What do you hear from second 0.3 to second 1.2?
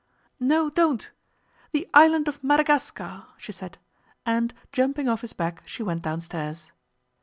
"No, don't...